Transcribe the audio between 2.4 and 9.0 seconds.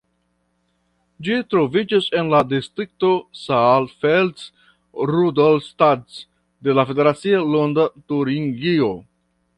distrikto Saalfeld-Rudolstadt de la federacia lando Turingio.